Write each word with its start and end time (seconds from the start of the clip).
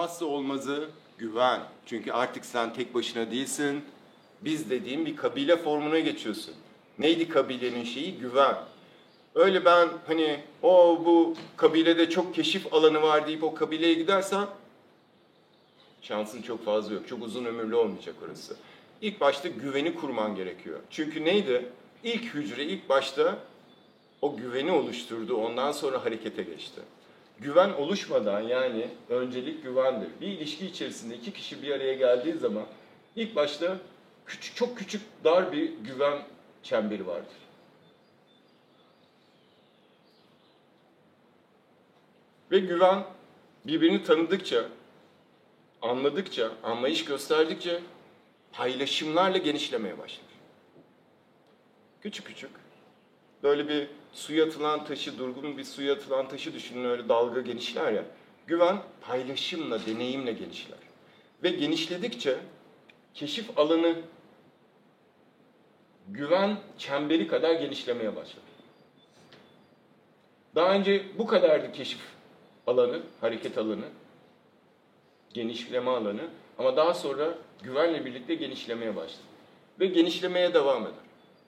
olmazsa 0.00 0.24
olmazı 0.24 0.88
güven. 1.18 1.60
Çünkü 1.86 2.12
artık 2.12 2.44
sen 2.44 2.74
tek 2.74 2.94
başına 2.94 3.30
değilsin. 3.30 3.84
Biz 4.40 4.70
dediğim 4.70 5.06
bir 5.06 5.16
kabile 5.16 5.56
formuna 5.56 5.98
geçiyorsun. 5.98 6.54
Neydi 6.98 7.28
kabilenin 7.28 7.84
şeyi? 7.84 8.18
Güven. 8.18 8.56
Öyle 9.34 9.64
ben 9.64 9.88
hani 10.06 10.40
o 10.62 11.02
bu 11.04 11.36
kabilede 11.56 12.10
çok 12.10 12.34
keşif 12.34 12.74
alanı 12.74 13.02
var 13.02 13.26
deyip 13.26 13.44
o 13.44 13.54
kabileye 13.54 13.94
gidersen 13.94 14.46
şansın 16.02 16.42
çok 16.42 16.64
fazla 16.64 16.94
yok. 16.94 17.08
Çok 17.08 17.22
uzun 17.22 17.44
ömürlü 17.44 17.74
olmayacak 17.74 18.14
orası. 18.26 18.56
İlk 19.02 19.20
başta 19.20 19.48
güveni 19.48 19.94
kurman 19.94 20.36
gerekiyor. 20.36 20.78
Çünkü 20.90 21.24
neydi? 21.24 21.66
İlk 22.04 22.34
hücre 22.34 22.64
ilk 22.64 22.88
başta 22.88 23.38
o 24.22 24.36
güveni 24.36 24.72
oluşturdu. 24.72 25.36
Ondan 25.36 25.72
sonra 25.72 26.04
harekete 26.04 26.42
geçti. 26.42 26.80
Güven 27.40 27.70
oluşmadan 27.70 28.40
yani 28.40 28.88
öncelik 29.08 29.62
güvendir. 29.62 30.08
Bir 30.20 30.26
ilişki 30.26 30.66
içerisinde 30.66 31.14
iki 31.14 31.32
kişi 31.32 31.62
bir 31.62 31.70
araya 31.70 31.94
geldiği 31.94 32.34
zaman 32.34 32.66
ilk 33.16 33.36
başta 33.36 33.78
küçük, 34.26 34.56
çok 34.56 34.78
küçük 34.78 35.02
dar 35.24 35.52
bir 35.52 35.72
güven 35.78 36.22
çemberi 36.62 37.06
vardır. 37.06 37.36
Ve 42.50 42.58
güven 42.58 43.04
birbirini 43.66 44.04
tanıdıkça, 44.04 44.64
anladıkça, 45.82 46.52
anlayış 46.62 47.04
gösterdikçe 47.04 47.80
paylaşımlarla 48.52 49.38
genişlemeye 49.38 49.98
başlar. 49.98 50.26
Küçük 52.02 52.26
küçük. 52.26 52.59
Böyle 53.42 53.68
bir 53.68 53.88
suya 54.12 54.44
atılan 54.44 54.84
taşı, 54.84 55.18
durgun 55.18 55.58
bir 55.58 55.64
suya 55.64 55.94
atılan 55.94 56.28
taşı 56.28 56.54
düşünün 56.54 56.84
öyle 56.84 57.08
dalga 57.08 57.40
genişler 57.40 57.92
ya. 57.92 58.04
Güven 58.46 58.78
paylaşımla, 59.00 59.86
deneyimle 59.86 60.32
genişler. 60.32 60.78
Ve 61.42 61.50
genişledikçe 61.50 62.36
keşif 63.14 63.58
alanı 63.58 63.94
güven 66.08 66.56
çemberi 66.78 67.28
kadar 67.28 67.54
genişlemeye 67.54 68.16
başlar. 68.16 68.44
Daha 70.54 70.74
önce 70.74 71.02
bu 71.18 71.26
kadardı 71.26 71.72
keşif 71.72 72.00
alanı, 72.66 73.02
hareket 73.20 73.58
alanı, 73.58 73.84
genişleme 75.34 75.90
alanı 75.90 76.28
ama 76.58 76.76
daha 76.76 76.94
sonra 76.94 77.38
güvenle 77.62 78.04
birlikte 78.04 78.34
genişlemeye 78.34 78.96
başladı. 78.96 79.22
Ve 79.80 79.86
genişlemeye 79.86 80.54
devam 80.54 80.82
eder. 80.82 80.94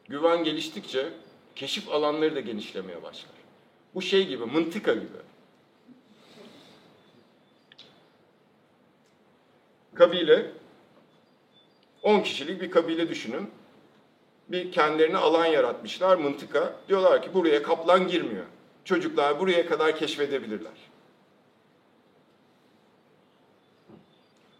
Güven 0.08 0.44
geliştikçe 0.44 1.08
keşif 1.56 1.88
alanları 1.88 2.34
da 2.34 2.40
genişlemeye 2.40 3.02
başlar. 3.02 3.32
Bu 3.94 4.02
şey 4.02 4.26
gibi, 4.28 4.44
mıntıka 4.44 4.94
gibi. 4.94 5.06
Kabile, 9.94 10.50
10 12.02 12.20
kişilik 12.20 12.60
bir 12.62 12.70
kabile 12.70 13.08
düşünün. 13.08 13.50
Bir 14.48 14.72
kendilerine 14.72 15.16
alan 15.16 15.46
yaratmışlar, 15.46 16.16
mıntıka. 16.16 16.76
Diyorlar 16.88 17.22
ki 17.22 17.34
buraya 17.34 17.62
kaplan 17.62 18.08
girmiyor. 18.08 18.44
Çocuklar 18.84 19.40
buraya 19.40 19.66
kadar 19.66 19.96
keşfedebilirler. 19.96 20.72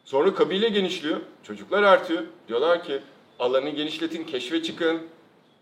Sonra 0.05 0.35
kabile 0.35 0.69
genişliyor, 0.69 1.21
çocuklar 1.43 1.83
artıyor. 1.83 2.23
Diyorlar 2.49 2.85
ki 2.85 3.01
alanı 3.39 3.71
genişletin, 3.71 4.25
keşfe 4.25 4.63
çıkın. 4.63 5.03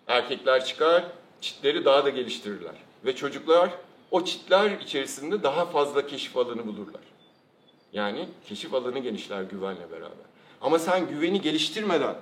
Erkekler 0.07 0.65
çıkar, 0.65 1.05
çitleri 1.41 1.85
daha 1.85 2.05
da 2.05 2.11
geliştirirler. 2.11 2.75
Ve 3.05 3.17
çocuklar 3.17 3.71
o 4.11 4.25
çitler 4.25 4.71
içerisinde 4.81 5.43
daha 5.43 5.67
fazla 5.67 6.07
keşif 6.07 6.37
alanı 6.37 6.67
bulurlar. 6.67 7.03
Yani 7.93 8.29
keşif 8.47 8.75
alanı 8.75 8.99
genişler 8.99 9.43
güvenle 9.43 9.91
beraber. 9.91 10.31
Ama 10.61 10.79
sen 10.79 11.09
güveni 11.09 11.41
geliştirmeden 11.41 12.17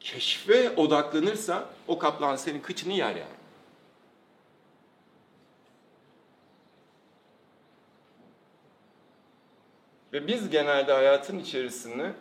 keşfe 0.00 0.70
odaklanırsa 0.76 1.68
o 1.88 1.98
kaplan 1.98 2.36
senin 2.36 2.60
kıçını 2.60 2.92
yer 2.92 3.16
yani. 3.16 3.40
Ve 10.12 10.26
biz 10.26 10.50
genelde 10.50 10.92
hayatın 10.92 11.38
içerisinde 11.38 12.12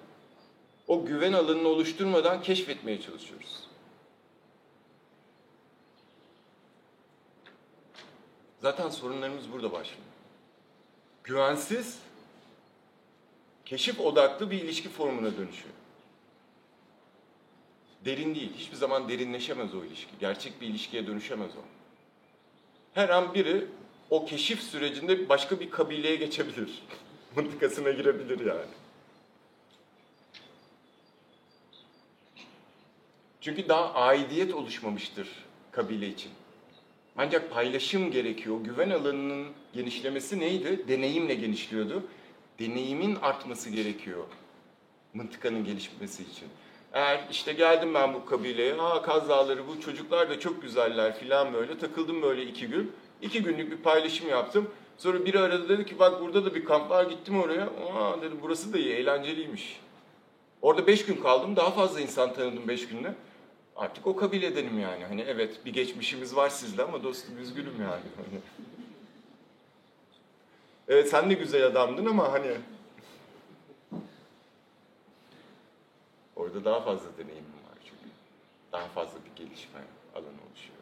o 0.87 1.05
güven 1.05 1.33
alanını 1.33 1.67
oluşturmadan 1.67 2.41
keşfetmeye 2.41 3.01
çalışıyoruz. 3.01 3.68
Zaten 8.61 8.89
sorunlarımız 8.89 9.51
burada 9.51 9.71
başlıyor. 9.71 10.01
Güvensiz, 11.23 11.99
keşif 13.65 13.99
odaklı 13.99 14.51
bir 14.51 14.61
ilişki 14.61 14.89
formuna 14.89 15.37
dönüşüyor. 15.37 15.73
Derin 18.05 18.35
değil, 18.35 18.53
hiçbir 18.57 18.75
zaman 18.75 19.09
derinleşemez 19.09 19.75
o 19.75 19.83
ilişki. 19.83 20.11
Gerçek 20.19 20.61
bir 20.61 20.67
ilişkiye 20.67 21.07
dönüşemez 21.07 21.51
o. 21.51 21.61
Her 22.93 23.09
an 23.09 23.33
biri 23.33 23.65
o 24.09 24.25
keşif 24.25 24.63
sürecinde 24.63 25.29
başka 25.29 25.59
bir 25.59 25.71
kabileye 25.71 26.15
geçebilir. 26.15 26.83
Mıntıkasına 27.35 27.91
girebilir 27.91 28.45
yani. 28.45 28.71
Çünkü 33.41 33.69
daha 33.69 33.93
aidiyet 33.93 34.53
oluşmamıştır 34.53 35.27
kabile 35.71 36.07
için. 36.07 36.31
Ancak 37.21 37.51
paylaşım 37.51 38.11
gerekiyor. 38.11 38.57
Güven 38.63 38.89
alanının 38.89 39.47
genişlemesi 39.73 40.39
neydi? 40.39 40.87
Deneyimle 40.87 41.35
genişliyordu. 41.35 42.03
Deneyimin 42.59 43.15
artması 43.15 43.69
gerekiyor 43.69 44.23
mıntıkanın 45.13 45.63
gelişmesi 45.63 46.23
için. 46.23 46.47
Eğer 46.93 47.27
işte 47.31 47.53
geldim 47.53 47.93
ben 47.93 48.13
bu 48.13 48.25
kabileye, 48.25 48.73
ha 48.73 49.01
Kaz 49.01 49.29
Dağları 49.29 49.67
bu 49.67 49.81
çocuklar 49.81 50.29
da 50.29 50.39
çok 50.39 50.61
güzeller 50.61 51.19
filan 51.19 51.53
böyle 51.53 51.77
takıldım 51.77 52.21
böyle 52.21 52.43
iki 52.43 52.67
gün. 52.67 52.91
İki 53.21 53.43
günlük 53.43 53.71
bir 53.71 53.77
paylaşım 53.77 54.29
yaptım. 54.29 54.69
Sonra 54.97 55.25
biri 55.25 55.39
aradı 55.39 55.69
dedi 55.69 55.85
ki 55.85 55.99
bak 55.99 56.21
burada 56.21 56.45
da 56.45 56.55
bir 56.55 56.65
kamp 56.65 56.89
var 56.89 57.03
gittim 57.03 57.41
oraya. 57.41 57.63
Aa 57.63 58.21
dedi 58.21 58.35
burası 58.41 58.73
da 58.73 58.77
iyi 58.77 58.93
eğlenceliymiş. 58.93 59.79
Orada 60.61 60.87
beş 60.87 61.05
gün 61.05 61.15
kaldım 61.15 61.55
daha 61.55 61.71
fazla 61.71 61.99
insan 61.99 62.33
tanıdım 62.33 62.67
beş 62.67 62.87
günde. 62.87 63.13
Artık 63.79 64.07
o 64.07 64.15
kabiledenim 64.15 64.79
yani. 64.79 65.05
Hani 65.05 65.21
evet 65.21 65.65
bir 65.65 65.73
geçmişimiz 65.73 66.35
var 66.35 66.49
sizle 66.49 66.83
ama 66.83 67.03
dostum 67.03 67.37
üzgünüm 67.37 67.81
yani. 67.81 68.03
Hani. 68.15 68.41
Evet 70.87 71.09
sen 71.09 71.29
de 71.29 71.33
güzel 71.33 71.65
adamdın 71.65 72.05
ama 72.05 72.31
hani 72.31 72.57
orada 76.35 76.65
daha 76.65 76.81
fazla 76.81 77.17
deneyimim 77.17 77.53
var 77.69 77.77
çünkü. 77.83 78.13
Daha 78.71 78.87
fazla 78.87 79.19
bir 79.25 79.43
gelişme 79.43 79.79
alanı 80.15 80.27
oluşuyor. 80.49 80.79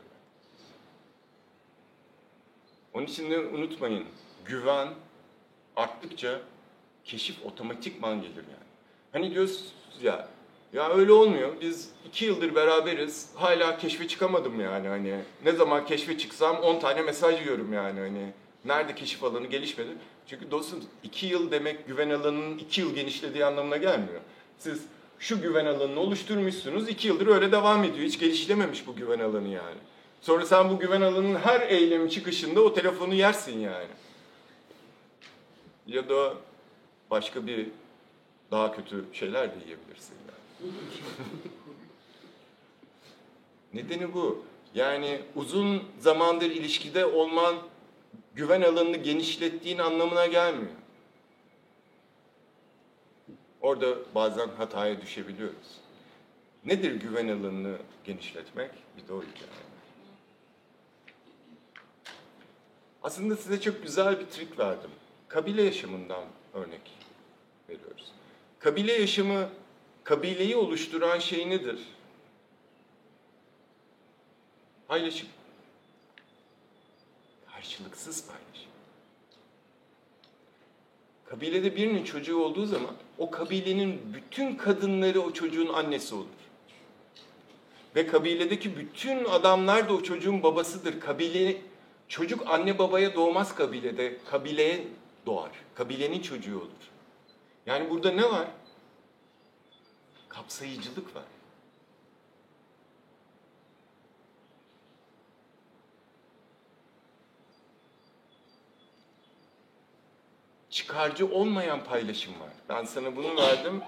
Onun 2.94 3.06
için 3.06 3.31
de 3.31 3.40
unutmayın, 3.40 4.06
güven 4.46 4.88
arttıkça 5.75 6.41
keşif 7.03 7.46
otomatikman 7.46 8.22
gelir 8.22 8.36
yani. 8.36 8.68
Hani 9.12 9.31
diyoruz 9.31 9.74
ya, 10.02 10.30
ya 10.73 10.89
öyle 10.89 11.11
olmuyor. 11.11 11.50
Biz 11.61 11.89
iki 12.07 12.25
yıldır 12.25 12.55
beraberiz. 12.55 13.29
Hala 13.35 13.78
keşfe 13.78 14.07
çıkamadım 14.07 14.61
yani 14.61 14.88
hani. 14.88 15.16
Ne 15.45 15.51
zaman 15.51 15.85
keşfe 15.85 16.17
çıksam 16.17 16.57
10 16.57 16.79
tane 16.79 17.01
mesaj 17.01 17.39
yiyorum 17.41 17.73
yani 17.73 18.00
hani. 18.00 18.33
Nerede 18.66 18.95
keşif 18.95 19.23
alanı 19.23 19.47
gelişmedi? 19.47 19.89
Çünkü 20.27 20.51
dostum 20.51 20.83
iki 21.03 21.25
yıl 21.25 21.51
demek 21.51 21.88
güven 21.88 22.09
alanının 22.09 22.57
iki 22.57 22.81
yıl 22.81 22.95
genişlediği 22.95 23.45
anlamına 23.45 23.77
gelmiyor. 23.77 24.22
Siz 24.57 24.81
şu 25.19 25.41
güven 25.41 25.66
alanını 25.66 26.00
oluşturmuşsunuz. 26.00 26.89
iki 26.89 27.07
yıldır 27.07 27.27
öyle 27.27 27.51
devam 27.51 27.83
ediyor. 27.83 28.07
Hiç 28.07 28.19
gelişlememiş 28.19 28.88
bu 28.88 28.95
güven 28.95 29.19
alanı 29.19 29.47
yani. 29.47 29.77
Sonra 30.22 30.45
sen 30.45 30.69
bu 30.69 30.80
güven 30.80 31.01
alanının 31.01 31.39
her 31.39 31.62
eylemi 31.62 32.09
çıkışında 32.09 32.62
o 32.62 32.74
telefonu 32.74 33.13
yersin 33.13 33.59
yani. 33.59 33.88
Ya 35.88 36.09
da 36.09 36.33
başka 37.12 37.47
bir 37.47 37.68
daha 38.51 38.75
kötü 38.75 39.05
şeyler 39.13 39.49
de 39.49 39.65
yiyebilirsin 39.65 40.15
yani. 40.27 40.73
Nedeni 43.83 44.13
bu. 44.13 44.45
Yani 44.75 45.21
uzun 45.35 45.83
zamandır 45.99 46.51
ilişkide 46.51 47.05
olman 47.05 47.55
güven 48.35 48.61
alanını 48.61 48.97
genişlettiğin 48.97 49.77
anlamına 49.77 50.25
gelmiyor. 50.25 50.71
Orada 53.61 53.95
bazen 54.15 54.47
hataya 54.47 55.01
düşebiliyoruz. 55.01 55.79
Nedir 56.65 56.91
güven 56.91 57.27
alanını 57.27 57.77
genişletmek? 58.03 58.71
Bir 58.97 59.07
de 59.07 59.13
o 59.13 59.21
hikaye. 59.21 59.67
Aslında 63.03 63.35
size 63.35 63.61
çok 63.61 63.83
güzel 63.83 64.19
bir 64.19 64.25
trik 64.25 64.59
verdim. 64.59 64.89
Kabile 65.27 65.61
yaşamından 65.61 66.23
örnek 66.53 66.81
veriyoruz. 67.69 68.11
Kabile 68.68 68.94
yaşamı, 68.94 69.50
kabileyi 70.04 70.56
oluşturan 70.56 71.19
şey 71.19 71.50
nedir? 71.50 71.80
Paylaşım. 74.88 75.28
Karşılıksız 77.54 78.28
paylaşım. 78.28 78.72
Kabilede 81.25 81.75
birinin 81.75 82.04
çocuğu 82.04 82.38
olduğu 82.38 82.66
zaman 82.66 82.96
o 83.18 83.31
kabilenin 83.31 84.14
bütün 84.14 84.56
kadınları 84.56 85.22
o 85.22 85.34
çocuğun 85.34 85.74
annesi 85.74 86.16
olur. 86.16 86.28
Ve 87.96 88.08
kabiledeki 88.08 88.78
bütün 88.78 89.25
adamlar 89.25 89.90
da 89.90 89.94
o 89.94 90.04
çocuğun 90.04 90.44
babasıdır. 90.44 91.00
Kabile 91.00 91.62
çocuk 92.08 92.48
anne 92.48 92.80
babaya 92.80 93.16
doğmaz 93.16 93.56
kabilede. 93.56 94.18
Kabileye 94.25 94.88
doğar. 95.25 95.52
Kabilenin 95.75 96.22
çocuğu 96.22 96.58
olur. 96.58 96.96
Yani 97.68 97.90
burada 97.90 98.12
ne 98.12 98.31
var? 98.31 98.48
Kapsayıcılık 100.30 101.16
var. 101.16 101.24
çıkarcı 110.78 111.28
olmayan 111.28 111.84
paylaşım 111.84 112.34
var. 112.40 112.50
Ben 112.69 112.84
sana 112.84 113.16
bunu 113.16 113.38
verdim. 113.38 113.81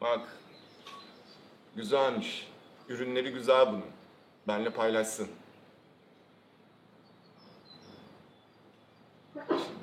Bak. 0.00 0.20
Güzelmiş. 1.76 2.48
Ürünleri 2.88 3.32
güzel 3.32 3.66
bunun. 3.66 3.84
Benle 4.48 4.70
paylaşsın. 4.70 5.28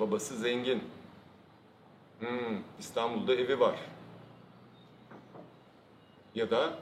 Babası 0.00 0.36
zengin. 0.36 0.82
Hmm, 2.24 2.62
İstanbul'da 2.78 3.34
evi 3.34 3.60
var. 3.60 3.80
Ya 6.34 6.50
da 6.50 6.78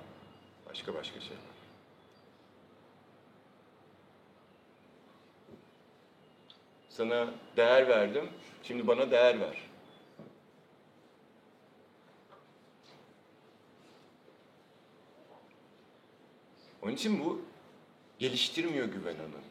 başka 0.69 0.95
başka 0.95 1.21
şey. 1.21 1.37
Sana 6.89 7.29
değer 7.57 7.89
verdim. 7.89 8.29
Şimdi 8.63 8.87
bana 8.87 9.11
değer 9.11 9.41
ver. 9.41 9.59
Onun 16.83 16.93
için 16.93 17.25
bu 17.25 17.43
geliştirmiyor 18.19 18.87
güven 18.87 19.17
alanı. 19.17 19.43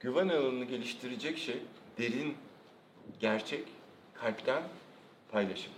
Güven 0.00 0.28
alanını 0.28 0.64
geliştirecek 0.64 1.38
şey 1.38 1.62
derin, 1.98 2.36
gerçek, 3.20 3.68
kalpten 4.14 4.62
paylaşım. 5.34 5.72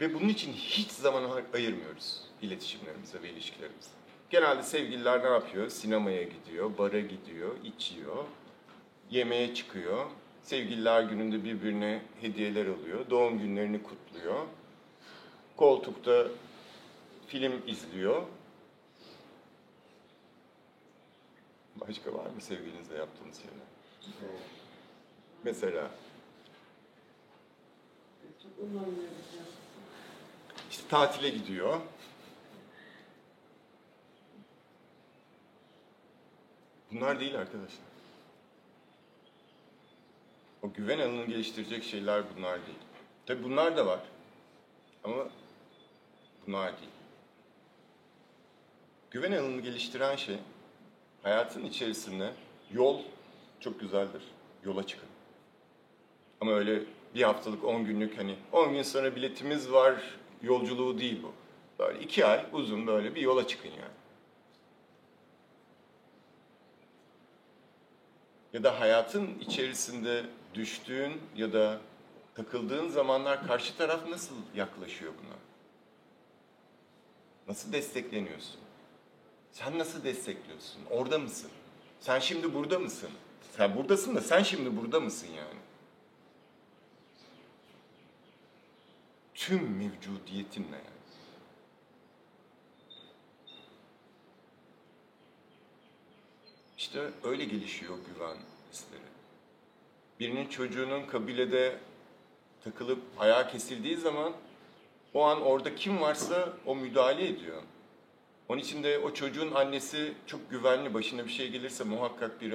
Ve 0.00 0.14
bunun 0.14 0.28
için 0.28 0.52
hiç 0.52 0.90
zaman 0.90 1.42
ayırmıyoruz 1.54 2.22
iletişimlerimize 2.42 3.22
ve 3.22 3.30
ilişkilerimize. 3.30 3.90
Genelde 4.30 4.62
sevgililer 4.62 5.24
ne 5.24 5.28
yapıyor? 5.28 5.68
Sinemaya 5.68 6.22
gidiyor, 6.22 6.78
bara 6.78 7.00
gidiyor, 7.00 7.56
içiyor, 7.64 8.24
yemeğe 9.10 9.54
çıkıyor. 9.54 10.06
Sevgililer 10.42 11.02
gününde 11.02 11.44
birbirine 11.44 12.02
hediyeler 12.20 12.66
alıyor, 12.66 13.10
doğum 13.10 13.38
günlerini 13.38 13.82
kutluyor. 13.82 14.46
Koltukta 15.56 16.26
film 17.26 17.52
izliyor. 17.66 18.22
Başka 21.88 22.14
var 22.14 22.26
mı 22.26 22.40
sevgilinizle 22.40 22.94
yaptığınız 22.94 23.36
şeyler? 23.36 23.66
Mesela 25.44 25.90
işte 30.70 30.88
tatile 30.88 31.28
gidiyor. 31.28 31.80
Bunlar 36.92 37.20
değil 37.20 37.38
arkadaşlar. 37.38 37.80
O 40.62 40.72
güven 40.72 40.98
alanını 40.98 41.24
geliştirecek 41.24 41.84
şeyler 41.84 42.24
bunlar 42.36 42.66
değil. 42.66 42.78
Tabi 43.26 43.44
bunlar 43.44 43.76
da 43.76 43.86
var. 43.86 44.00
Ama 45.04 45.28
bunlar 46.46 46.78
değil. 46.78 46.90
Güven 49.10 49.32
alanını 49.32 49.60
geliştiren 49.60 50.16
şey 50.16 50.38
hayatın 51.22 51.64
içerisinde 51.64 52.32
yol 52.72 53.02
çok 53.60 53.80
güzeldir. 53.80 54.22
Yola 54.64 54.86
çıkın. 54.86 55.08
Ama 56.40 56.52
öyle 56.52 56.82
bir 57.14 57.22
haftalık, 57.22 57.64
on 57.64 57.84
günlük 57.84 58.18
hani 58.18 58.36
on 58.52 58.72
gün 58.72 58.82
sonra 58.82 59.16
biletimiz 59.16 59.72
var 59.72 60.18
yolculuğu 60.42 60.98
değil 60.98 61.22
bu. 61.22 61.32
Böyle 61.78 62.00
iki 62.00 62.26
ay 62.26 62.46
uzun 62.52 62.86
böyle 62.86 63.14
bir 63.14 63.20
yola 63.20 63.46
çıkın 63.46 63.68
yani. 63.68 63.98
ya 68.52 68.64
da 68.64 68.80
hayatın 68.80 69.38
içerisinde 69.38 70.24
düştüğün 70.54 71.20
ya 71.36 71.52
da 71.52 71.80
takıldığın 72.34 72.88
zamanlar 72.88 73.46
karşı 73.46 73.76
taraf 73.76 74.08
nasıl 74.08 74.34
yaklaşıyor 74.54 75.12
buna? 75.24 75.34
Nasıl 77.48 77.72
destekleniyorsun? 77.72 78.60
Sen 79.58 79.78
nasıl 79.78 80.04
destekliyorsun? 80.04 80.82
Orada 80.90 81.18
mısın? 81.18 81.50
Sen 82.00 82.18
şimdi 82.18 82.54
burada 82.54 82.78
mısın? 82.78 83.10
Sen 83.56 83.76
buradasın 83.76 84.16
da 84.16 84.20
sen 84.20 84.42
şimdi 84.42 84.76
burada 84.76 85.00
mısın 85.00 85.28
yani? 85.36 85.60
Tüm 89.34 89.76
mevcudiyetinle 89.76 90.76
yani. 90.76 90.98
İşte 96.78 97.10
öyle 97.24 97.44
gelişiyor 97.44 97.98
güven 98.14 98.36
hisleri. 98.72 99.00
Birinin 100.20 100.48
çocuğunun 100.48 101.06
kabilede 101.06 101.78
takılıp 102.64 103.02
ayağı 103.18 103.50
kesildiği 103.50 103.96
zaman 103.96 104.32
o 105.14 105.24
an 105.24 105.42
orada 105.42 105.74
kim 105.74 106.00
varsa 106.00 106.52
o 106.66 106.76
müdahale 106.76 107.28
ediyor. 107.28 107.62
Onun 108.48 108.60
için 108.60 108.82
de 108.82 108.98
o 108.98 109.14
çocuğun 109.14 109.54
annesi 109.54 110.14
çok 110.26 110.50
güvenli. 110.50 110.94
Başına 110.94 111.24
bir 111.24 111.30
şey 111.30 111.50
gelirse 111.50 111.84
muhakkak 111.84 112.40
bir 112.40 112.54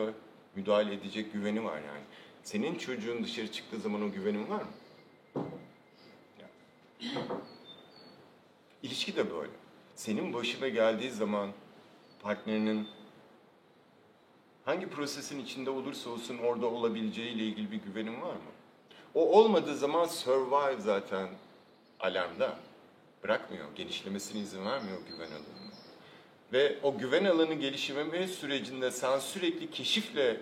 müdahale 0.55 0.93
edecek 0.93 1.33
güveni 1.33 1.63
var 1.63 1.75
yani. 1.75 2.03
Senin 2.43 2.75
çocuğun 2.75 3.23
dışarı 3.23 3.51
çıktığı 3.51 3.79
zaman 3.79 4.01
o 4.01 4.11
güvenin 4.11 4.49
var 4.49 4.61
mı? 4.61 4.71
İlişki 8.83 9.15
de 9.15 9.31
böyle. 9.31 9.51
Senin 9.95 10.33
başına 10.33 10.67
geldiği 10.67 11.11
zaman 11.11 11.49
partnerinin 12.21 12.87
hangi 14.65 14.89
prosesin 14.89 15.39
içinde 15.39 15.69
olursa 15.69 16.09
olsun 16.09 16.37
orada 16.37 16.65
olabileceğiyle 16.65 17.43
ilgili 17.43 17.71
bir 17.71 17.77
güvenim 17.77 18.21
var 18.21 18.33
mı? 18.33 18.51
O 19.13 19.39
olmadığı 19.39 19.75
zaman 19.75 20.05
survive 20.05 20.81
zaten 20.81 21.29
alarmda. 21.99 22.59
Bırakmıyor, 23.23 23.75
genişlemesine 23.75 24.41
izin 24.41 24.65
vermiyor 24.65 24.97
güven 25.07 25.31
alanını. 25.31 25.62
Ve 26.53 26.75
o 26.83 26.97
güven 26.97 27.25
alanı 27.25 27.53
gelişimi 27.53 28.27
sürecinde 28.27 28.91
sen 28.91 29.19
sürekli 29.19 29.71
keşifle 29.71 30.37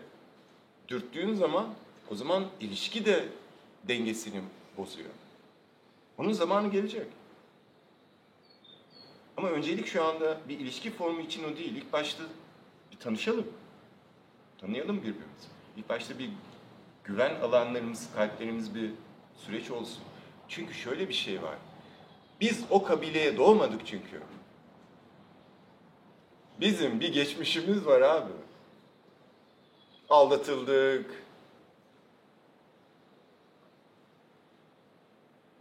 dürttüğün 0.88 1.34
zaman 1.34 1.74
o 2.10 2.16
zaman 2.16 2.48
ilişki 2.60 3.06
de 3.06 3.26
dengesini 3.88 4.42
bozuyor. 4.78 5.10
Onun 6.18 6.32
zamanı 6.32 6.72
gelecek. 6.72 7.08
Ama 9.38 9.50
öncelik 9.50 9.88
şu 9.88 10.04
anda 10.04 10.38
bir 10.50 10.60
ilişki 10.60 10.92
formu 10.92 11.22
için 11.22 11.44
o 11.44 11.58
değil. 11.58 11.76
İlk 11.76 11.94
başta 11.94 12.24
bir 12.92 12.98
tanışalım. 12.98 13.48
Tanıyalım 14.58 14.98
birbirimizi. 14.98 15.48
İlk 15.78 15.90
başta 15.90 16.20
bir 16.20 16.30
güven 17.04 17.36
alanlarımız, 17.36 18.10
kalplerimiz 18.16 18.76
bir 18.76 18.90
süreç 19.38 19.72
olsun. 19.72 20.04
Çünkü 20.48 20.74
şöyle 20.74 21.10
bir 21.10 21.14
şey 21.14 21.42
var. 21.42 21.56
Biz 22.42 22.64
o 22.70 22.84
kabileye 22.84 23.38
doğmadık 23.38 23.82
çünkü. 23.86 24.22
Bizim 26.62 27.00
bir 27.00 27.14
geçmişimiz 27.14 27.86
var 27.86 28.02
abi. 28.02 28.32
Aldatıldık. 30.10 31.24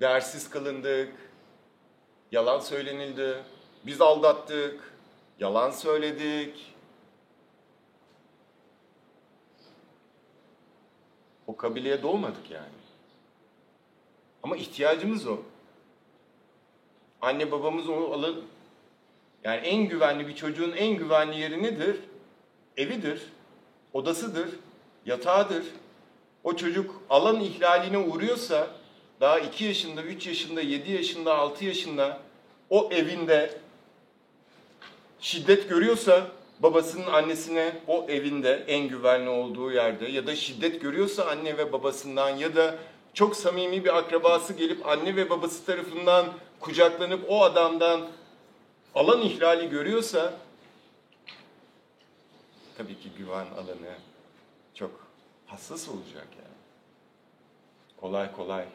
Değersiz 0.00 0.50
kılındık. 0.50 1.12
Yalan 2.32 2.60
söylenildi. 2.60 3.44
Biz 3.86 4.00
aldattık. 4.00 4.94
Yalan 5.38 5.70
söyledik. 5.70 6.74
O 11.46 11.56
kabileye 11.56 12.02
doğmadık 12.02 12.50
yani. 12.50 12.68
Ama 14.42 14.56
ihtiyacımız 14.56 15.26
o. 15.26 15.38
Anne 17.20 17.52
babamız 17.52 17.88
onu 17.88 18.12
alın. 18.12 18.44
Yani 19.44 19.66
en 19.66 19.88
güvenli 19.88 20.28
bir 20.28 20.36
çocuğun 20.36 20.72
en 20.72 20.96
güvenli 20.96 21.40
yeri 21.40 21.62
nedir? 21.62 21.96
Evidir, 22.76 23.22
odasıdır, 23.92 24.48
yatağıdır. 25.06 25.64
O 26.44 26.56
çocuk 26.56 27.02
alan 27.10 27.40
ihlaline 27.40 27.98
uğruyorsa 27.98 28.68
daha 29.20 29.38
2 29.38 29.64
yaşında, 29.64 30.02
3 30.02 30.26
yaşında, 30.26 30.60
7 30.60 30.92
yaşında, 30.92 31.34
6 31.34 31.64
yaşında 31.64 32.20
o 32.70 32.88
evinde 32.92 33.58
şiddet 35.20 35.68
görüyorsa 35.68 36.26
babasının 36.60 37.06
annesine 37.06 37.72
o 37.86 38.06
evinde 38.08 38.64
en 38.68 38.88
güvenli 38.88 39.28
olduğu 39.28 39.72
yerde 39.72 40.08
ya 40.08 40.26
da 40.26 40.36
şiddet 40.36 40.80
görüyorsa 40.80 41.24
anne 41.24 41.58
ve 41.58 41.72
babasından 41.72 42.28
ya 42.28 42.56
da 42.56 42.74
çok 43.14 43.36
samimi 43.36 43.84
bir 43.84 43.98
akrabası 43.98 44.52
gelip 44.52 44.88
anne 44.88 45.16
ve 45.16 45.30
babası 45.30 45.66
tarafından 45.66 46.26
kucaklanıp 46.60 47.20
o 47.28 47.42
adamdan 47.42 48.00
alan 48.94 49.22
ihlali 49.22 49.70
görüyorsa 49.70 50.34
tabii 52.76 53.00
ki 53.00 53.10
güven 53.18 53.46
alanı 53.46 53.94
çok 54.74 55.06
hassas 55.46 55.88
olacak 55.88 56.28
yani. 56.36 56.56
Kolay 57.96 58.32
kolay. 58.32 58.68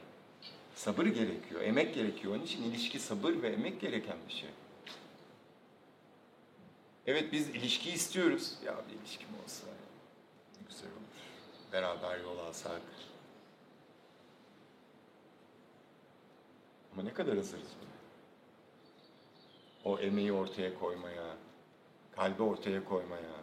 Sabır 0.76 1.06
gerekiyor, 1.06 1.62
emek 1.62 1.96
gerekiyor. 1.96 2.36
Onun 2.36 2.44
için 2.44 2.64
ilişki 2.64 3.00
sabır 3.00 3.42
ve 3.42 3.50
emek 3.50 3.82
gereken 3.82 4.18
bir 4.28 4.34
şey. 4.34 4.50
Evet 7.08 7.32
biz 7.32 7.50
ilişki 7.50 7.92
istiyoruz. 7.92 8.54
Ya 8.66 8.76
bir 8.90 9.00
ilişkim 9.00 9.28
olsa 9.44 9.68
güzel 10.70 10.90
olur. 10.90 11.72
Beraber 11.74 12.20
yol 12.20 12.38
alsak. 12.40 12.82
Ama 16.94 17.04
ne 17.04 17.14
kadar 17.14 17.36
hazırız 17.38 17.68
buna? 17.82 17.95
O 19.86 20.00
emeği 20.00 20.34
ortaya 20.34 20.80
koymaya, 20.80 21.38
kalbi 22.12 22.44
ortaya 22.44 22.86
koymaya, 22.86 23.36